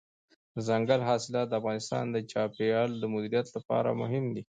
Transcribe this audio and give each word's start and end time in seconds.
دځنګل 0.55 1.01
حاصلات 1.09 1.47
د 1.49 1.53
افغانستان 1.61 2.05
د 2.11 2.17
چاپیریال 2.31 2.89
د 2.97 3.03
مدیریت 3.13 3.47
لپاره 3.55 3.89
مهم 4.01 4.25
دي. 4.35 4.43